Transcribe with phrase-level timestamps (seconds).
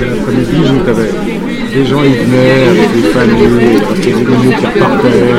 [0.00, 1.10] L'après-midi, où t'avais
[1.74, 4.12] des gens, ils venaient avec des familles, des
[4.54, 5.34] qui repartaient.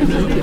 [0.00, 0.42] Ensoleillé,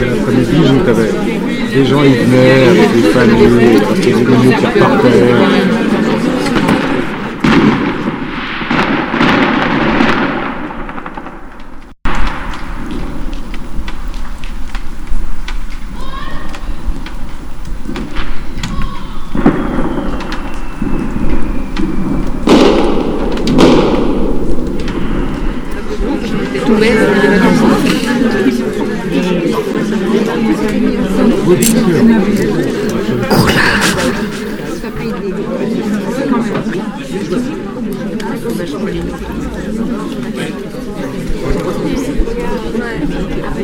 [0.00, 1.10] L'après-midi, où t'avais
[1.74, 5.87] des gens, ils venaient avec des familles, parce qu'il y avait des animaux qui repartaient.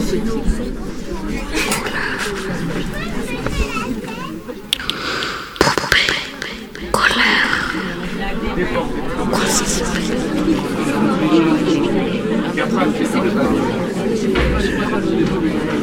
[0.06, 0.63] C'est tout
[15.14, 15.73] Little bit.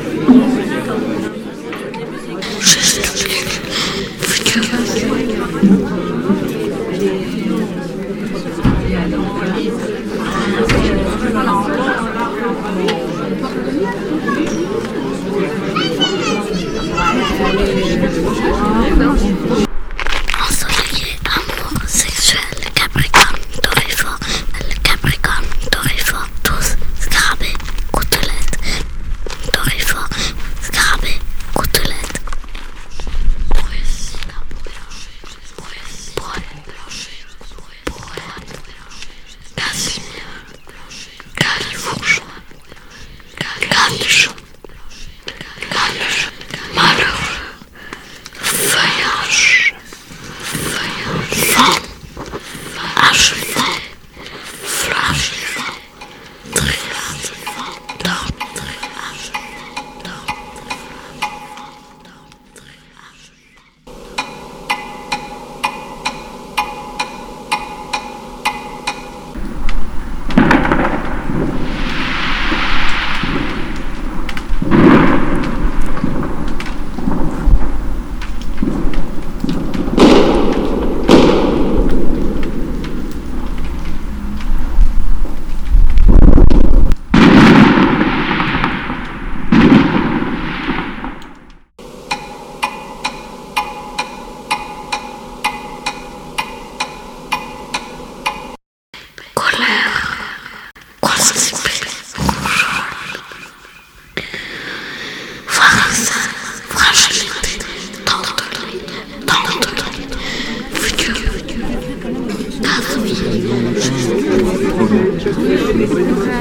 [99.62, 100.08] Colère,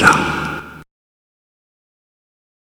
[0.00, 0.29] Islam.